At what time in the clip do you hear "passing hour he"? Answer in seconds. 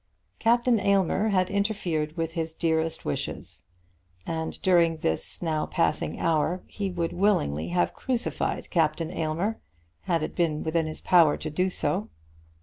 5.67-6.89